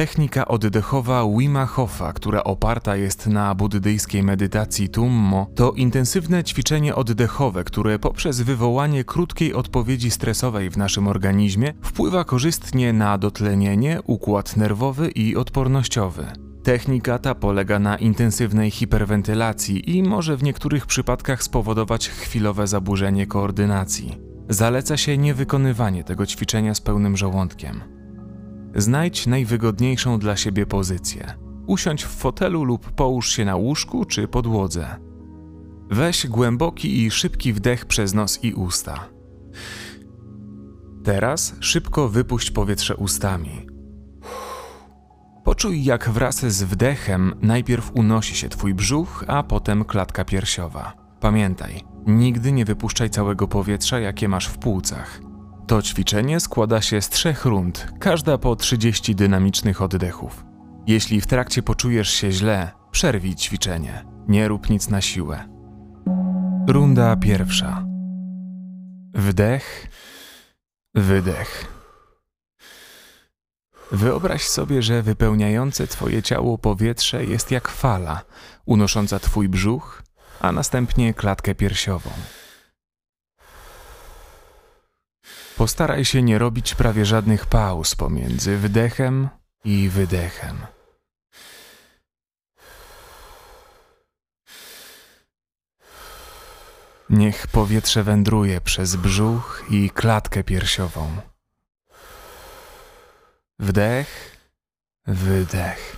[0.00, 7.64] Technika oddechowa Wima Hofa, która oparta jest na buddyjskiej medytacji Tummo, to intensywne ćwiczenie oddechowe,
[7.64, 15.10] które poprzez wywołanie krótkiej odpowiedzi stresowej w naszym organizmie wpływa korzystnie na dotlenienie, układ nerwowy
[15.10, 16.26] i odpornościowy.
[16.62, 24.18] Technika ta polega na intensywnej hiperwentylacji i może w niektórych przypadkach spowodować chwilowe zaburzenie koordynacji.
[24.48, 27.99] Zaleca się niewykonywanie tego ćwiczenia z pełnym żołądkiem.
[28.74, 31.34] Znajdź najwygodniejszą dla siebie pozycję.
[31.66, 34.96] Usiądź w fotelu lub połóż się na łóżku czy podłodze.
[35.90, 39.08] Weź głęboki i szybki wdech przez nos i usta.
[41.04, 43.66] Teraz szybko wypuść powietrze ustami.
[45.44, 50.92] Poczuj, jak wraz z wdechem najpierw unosi się twój brzuch, a potem klatka piersiowa.
[51.20, 55.29] Pamiętaj, nigdy nie wypuszczaj całego powietrza, jakie masz w płucach.
[55.70, 60.44] To ćwiczenie składa się z trzech rund, każda po 30 dynamicznych oddechów.
[60.86, 64.04] Jeśli w trakcie poczujesz się źle, przerwij ćwiczenie.
[64.28, 65.48] Nie rób nic na siłę.
[66.68, 67.84] Runda pierwsza.
[69.14, 69.86] Wdech,
[70.94, 71.66] wydech.
[73.92, 78.20] Wyobraź sobie, że wypełniające Twoje ciało powietrze jest jak fala,
[78.66, 80.02] unosząca Twój brzuch,
[80.40, 82.10] a następnie klatkę piersiową.
[85.60, 89.28] Postaraj się nie robić prawie żadnych pauz pomiędzy wdechem
[89.64, 90.66] i wydechem.
[97.10, 101.16] Niech powietrze wędruje przez brzuch i klatkę piersiową.
[103.58, 104.36] Wdech,
[105.06, 105.96] wydech,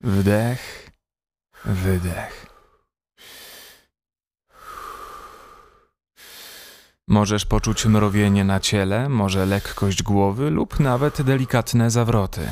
[0.00, 0.90] wdech,
[1.64, 2.45] wydech.
[7.08, 12.50] Możesz poczuć mrowienie na ciele, może lekkość głowy lub nawet delikatne zawroty.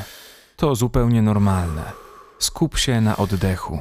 [0.55, 1.91] To zupełnie normalne.
[2.39, 3.79] Skup się na oddechu.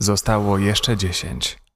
[0.00, 1.67] Zostało jeszcze dziesięć.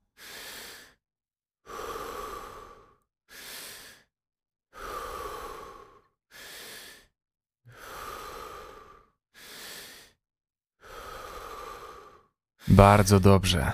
[12.72, 13.72] Bardzo dobrze.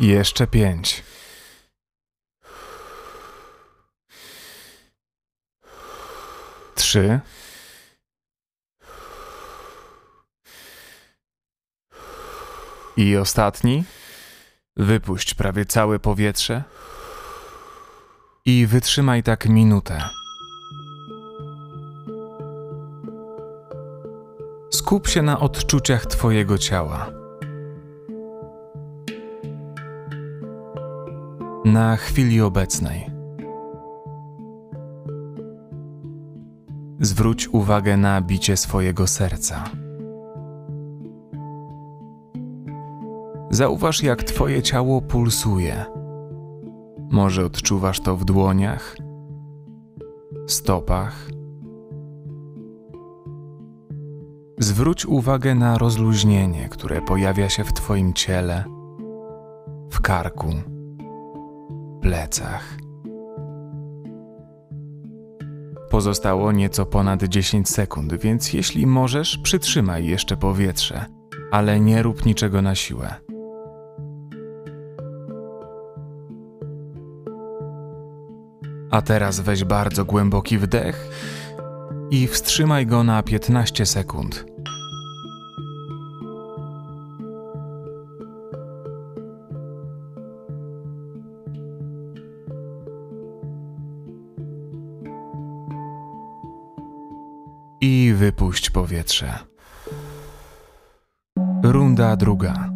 [0.00, 1.02] Jeszcze pięć.
[6.74, 7.20] Trzy.
[12.96, 13.84] I ostatni.
[14.76, 16.62] Wypuść prawie całe powietrze.
[18.44, 20.08] I wytrzymaj tak minutę.
[24.70, 27.21] Skup się na odczuciach Twojego ciała.
[31.64, 33.10] Na chwili obecnej.
[37.00, 39.64] Zwróć uwagę na bicie swojego serca.
[43.50, 45.84] Zauważ, jak Twoje ciało pulsuje.
[47.10, 48.96] Może odczuwasz to w dłoniach,
[50.46, 51.28] stopach.
[54.58, 58.64] Zwróć uwagę na rozluźnienie, które pojawia się w Twoim ciele,
[59.90, 60.71] w karku
[62.02, 62.76] plecach.
[65.90, 71.06] Pozostało nieco ponad 10 sekund, więc jeśli możesz, przytrzymaj jeszcze powietrze,
[71.50, 73.14] ale nie rób niczego na siłę.
[78.90, 81.08] A teraz weź bardzo głęboki wdech
[82.10, 84.51] i wstrzymaj go na 15 sekund.
[97.82, 99.38] I wypuść powietrze.
[101.62, 102.70] Runda druga.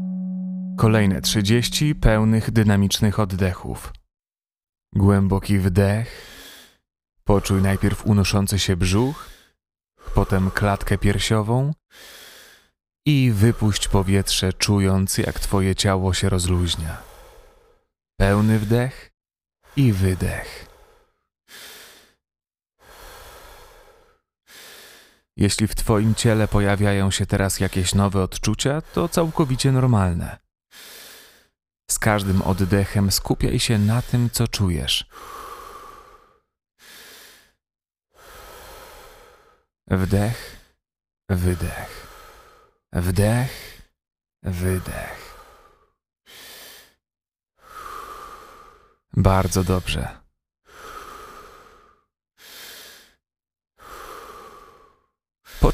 [0.77, 3.93] Kolejne 30 pełnych dynamicznych oddechów.
[4.95, 6.27] Głęboki wdech.
[7.25, 9.31] Poczuj najpierw unoszący się brzuch,
[10.15, 11.73] potem klatkę piersiową
[13.07, 16.97] i wypuść powietrze, czując jak Twoje ciało się rozluźnia.
[18.21, 19.11] Pełny wdech
[19.77, 20.66] i wydech.
[25.37, 30.39] Jeśli w Twoim ciele pojawiają się teraz jakieś nowe odczucia, to całkowicie normalne.
[31.91, 35.07] Z każdym oddechem skupiaj się na tym, co czujesz.
[39.91, 40.57] Wdech,
[41.29, 42.07] wydech.
[42.93, 43.83] Wdech,
[44.43, 45.37] wydech.
[49.17, 50.26] Bardzo dobrze.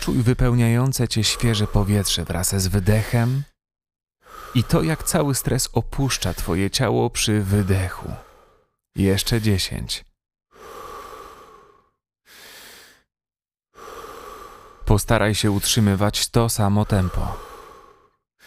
[0.02, 3.42] Poczuj wypełniające cię świeże powietrze wraz z wydechem
[4.54, 8.12] i to, jak cały stres opuszcza twoje ciało przy wydechu.
[8.96, 10.04] Jeszcze dziesięć.
[14.84, 17.36] Postaraj się utrzymywać to samo tempo.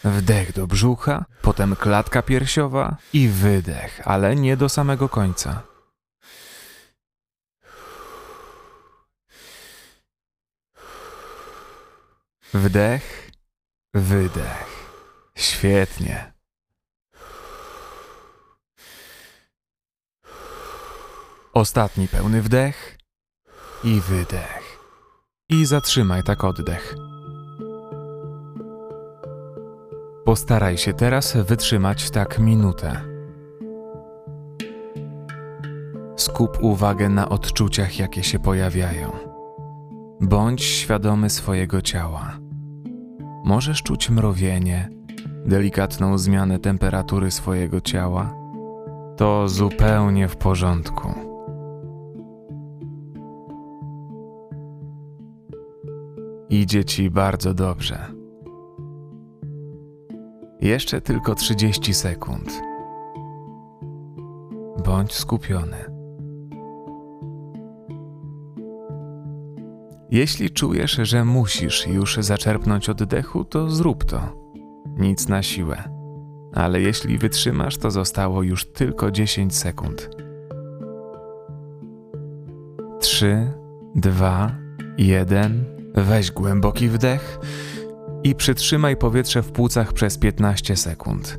[0.04, 5.75] Wdech do brzucha, potem klatka piersiowa i wydech, ale nie do samego końca.
[12.56, 13.30] Wdech,
[13.94, 14.90] wydech.
[15.34, 16.32] Świetnie.
[21.52, 22.98] Ostatni pełny wdech
[23.84, 24.78] i wydech.
[25.48, 26.94] I zatrzymaj tak oddech.
[30.24, 33.00] Postaraj się teraz wytrzymać tak minutę.
[36.16, 39.36] Skup uwagę na odczuciach, jakie się pojawiają.
[40.20, 42.45] Bądź świadomy swojego ciała.
[43.46, 44.90] Możesz czuć mrowienie,
[45.44, 48.34] delikatną zmianę temperatury swojego ciała.
[49.16, 51.08] To zupełnie w porządku.
[56.50, 57.98] Idzie ci bardzo dobrze.
[60.60, 62.62] Jeszcze tylko 30 sekund.
[64.84, 65.95] Bądź skupiony.
[70.10, 74.20] Jeśli czujesz, że musisz już zaczerpnąć oddechu, to zrób to.
[74.98, 75.82] Nic na siłę.
[76.54, 80.10] Ale jeśli wytrzymasz, to zostało już tylko 10 sekund.
[83.00, 83.52] 3,
[83.94, 84.56] 2,
[84.98, 85.64] 1.
[85.94, 87.38] Weź głęboki wdech
[88.24, 91.36] i przytrzymaj powietrze w płucach przez 15 sekund.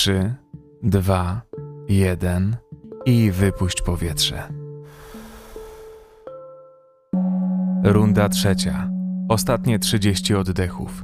[0.00, 0.34] Trzy,
[0.82, 1.42] dwa,
[1.88, 2.56] jeden
[3.04, 4.48] i wypuść powietrze.
[7.84, 8.90] Runda trzecia.
[9.28, 11.02] Ostatnie 30 oddechów.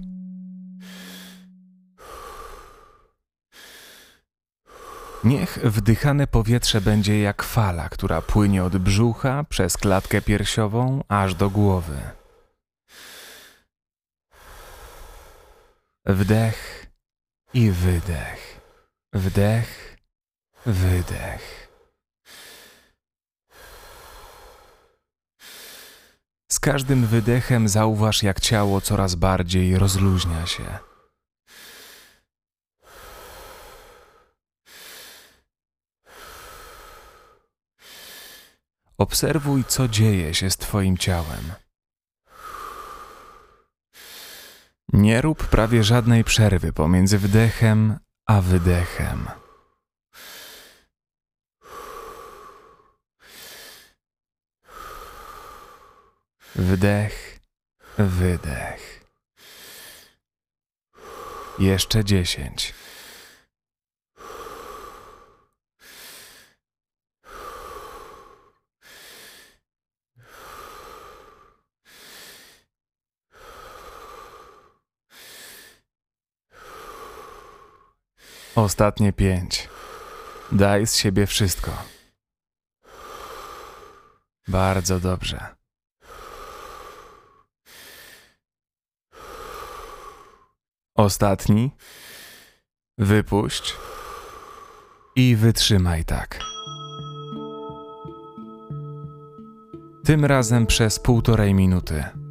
[5.25, 11.51] Niech wdychane powietrze będzie jak fala, która płynie od brzucha przez klatkę piersiową aż do
[11.51, 11.99] głowy.
[16.07, 16.87] Wdech
[17.55, 18.46] i wydech.
[19.17, 19.97] Wdech,
[20.67, 21.69] wydech.
[26.53, 30.79] Z każdym wydechem zauważ, jak ciało coraz bardziej rozluźnia się.
[38.99, 41.53] Obserwuj, co dzieje się z Twoim ciałem.
[44.93, 49.29] Nie rób prawie żadnej przerwy pomiędzy wdechem a wydechem.
[56.55, 57.41] Wdech,
[57.99, 59.05] wydech.
[61.59, 62.75] Jeszcze dziesięć.
[78.57, 79.69] Ostatnie pięć.
[80.53, 81.71] Daj z siebie wszystko.
[84.49, 85.57] Bardzo dobrze.
[90.95, 91.71] Ostatni.
[92.99, 93.77] Wypuść.
[95.17, 96.41] I wytrzymaj tak.
[100.05, 102.26] Tym razem przez półtorej minuty.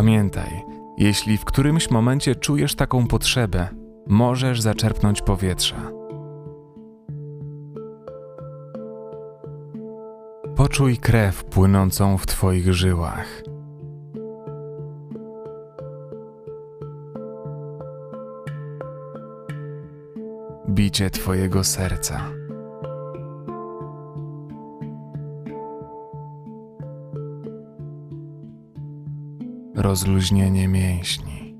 [0.00, 0.64] Pamiętaj,
[0.98, 3.68] jeśli w którymś momencie czujesz taką potrzebę,
[4.06, 5.92] możesz zaczerpnąć powietrza.
[10.56, 13.42] Poczuj krew płynącą w Twoich żyłach.
[20.68, 22.39] Bicie Twojego serca.
[29.90, 31.54] Rozluźnienie mięśni.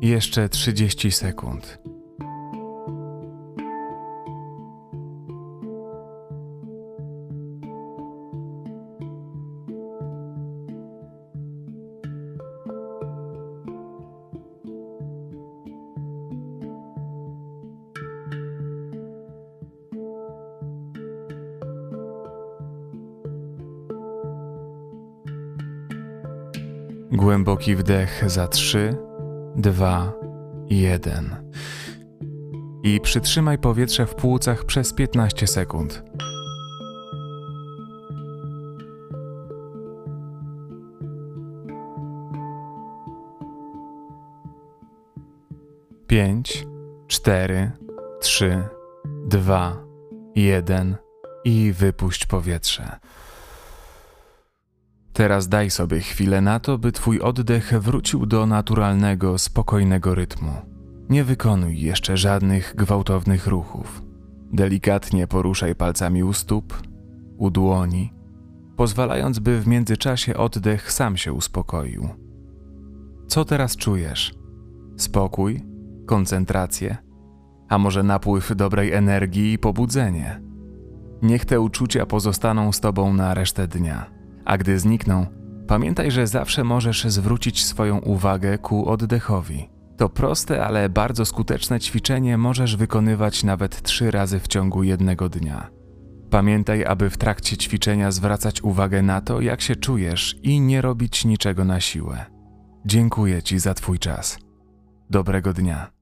[0.00, 1.78] Jeszcze 30 sekund.
[27.12, 28.96] Głęboki wdech za 3,
[29.56, 30.12] 2,
[30.70, 31.52] 1.
[32.82, 36.02] I przytrzymaj powietrze w płucach przez 15 sekund.
[46.06, 46.66] Pięć,
[47.06, 47.70] cztery,
[48.20, 48.62] trzy,
[49.26, 49.76] dwa,
[50.34, 50.96] jeden
[51.44, 52.98] i wypuść powietrze.
[55.16, 60.52] Teraz daj sobie chwilę na to, by twój oddech wrócił do naturalnego, spokojnego rytmu.
[61.08, 64.02] Nie wykonuj jeszcze żadnych gwałtownych ruchów.
[64.52, 66.82] Delikatnie poruszaj palcami u stóp,
[67.36, 68.12] u dłoni,
[68.76, 72.08] pozwalając, by w międzyczasie oddech sam się uspokoił.
[73.28, 74.34] Co teraz czujesz?
[74.96, 75.64] Spokój,
[76.06, 76.96] koncentrację,
[77.68, 80.42] a może napływ dobrej energii i pobudzenie?
[81.22, 84.15] Niech te uczucia pozostaną z tobą na resztę dnia.
[84.46, 85.26] A gdy znikną,
[85.66, 89.68] pamiętaj, że zawsze możesz zwrócić swoją uwagę ku oddechowi.
[89.96, 95.70] To proste, ale bardzo skuteczne ćwiczenie możesz wykonywać nawet trzy razy w ciągu jednego dnia.
[96.30, 101.24] Pamiętaj, aby w trakcie ćwiczenia zwracać uwagę na to, jak się czujesz i nie robić
[101.24, 102.24] niczego na siłę.
[102.84, 104.38] Dziękuję Ci za Twój czas.
[105.10, 105.95] Dobrego dnia.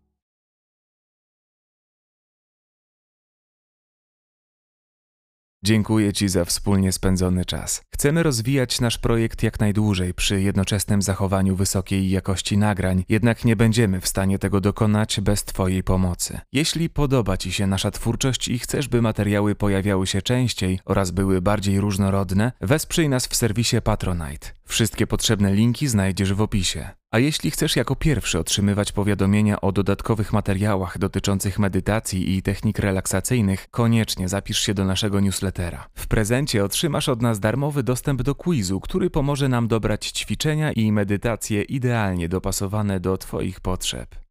[5.67, 7.83] Dziękuję Ci za wspólnie spędzony czas.
[7.95, 14.01] Chcemy rozwijać nasz projekt jak najdłużej przy jednoczesnym zachowaniu wysokiej jakości nagrań, jednak nie będziemy
[14.01, 16.41] w stanie tego dokonać bez Twojej pomocy.
[16.53, 21.43] Jeśli podoba Ci się nasza twórczość i chcesz, by materiały pojawiały się częściej oraz były
[21.43, 24.49] bardziej różnorodne, wesprzyj nas w serwisie Patronite.
[24.75, 26.89] Wszystkie potrzebne linki znajdziesz w opisie.
[27.11, 33.71] A jeśli chcesz jako pierwszy otrzymywać powiadomienia o dodatkowych materiałach dotyczących medytacji i technik relaksacyjnych,
[33.71, 35.89] koniecznie zapisz się do naszego newslettera.
[35.95, 40.93] W prezencie otrzymasz od nas darmowy dostęp do quizu, który pomoże nam dobrać ćwiczenia i
[40.93, 44.24] medytacje idealnie dopasowane do Twoich potrzeb.